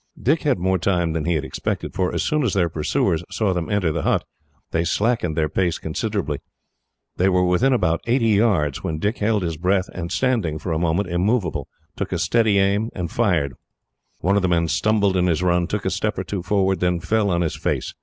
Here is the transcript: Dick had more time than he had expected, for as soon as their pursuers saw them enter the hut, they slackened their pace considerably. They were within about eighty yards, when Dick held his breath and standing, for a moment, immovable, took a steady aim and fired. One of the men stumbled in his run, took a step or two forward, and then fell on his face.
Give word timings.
Dick 0.19 0.41
had 0.41 0.57
more 0.57 0.79
time 0.79 1.13
than 1.13 1.25
he 1.25 1.35
had 1.35 1.45
expected, 1.45 1.93
for 1.93 2.11
as 2.11 2.23
soon 2.23 2.41
as 2.41 2.55
their 2.55 2.69
pursuers 2.69 3.23
saw 3.29 3.53
them 3.53 3.69
enter 3.69 3.91
the 3.91 4.01
hut, 4.01 4.23
they 4.71 4.83
slackened 4.83 5.37
their 5.37 5.47
pace 5.47 5.77
considerably. 5.77 6.39
They 7.17 7.29
were 7.29 7.45
within 7.45 7.71
about 7.71 8.01
eighty 8.07 8.29
yards, 8.29 8.83
when 8.83 8.97
Dick 8.97 9.19
held 9.19 9.43
his 9.43 9.57
breath 9.57 9.89
and 9.93 10.11
standing, 10.11 10.57
for 10.57 10.71
a 10.71 10.79
moment, 10.79 11.07
immovable, 11.09 11.67
took 11.95 12.11
a 12.11 12.17
steady 12.17 12.57
aim 12.57 12.89
and 12.95 13.11
fired. 13.11 13.53
One 14.21 14.35
of 14.35 14.41
the 14.41 14.49
men 14.49 14.67
stumbled 14.69 15.15
in 15.15 15.27
his 15.27 15.43
run, 15.43 15.67
took 15.67 15.85
a 15.85 15.91
step 15.91 16.17
or 16.17 16.23
two 16.23 16.41
forward, 16.41 16.81
and 16.81 16.99
then 16.99 16.99
fell 17.05 17.29
on 17.29 17.41
his 17.41 17.55
face. 17.55 17.93